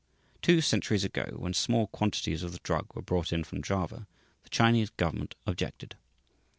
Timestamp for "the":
2.53-2.59, 4.41-4.49